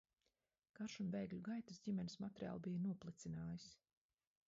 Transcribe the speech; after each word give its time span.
Karš 0.79 0.95
un 1.03 1.11
bēgļu 1.17 1.39
gaitas 1.49 1.81
ģimenes 1.89 2.19
materiāli 2.25 2.67
bija 2.67 2.83
noplicinājis. 2.89 3.73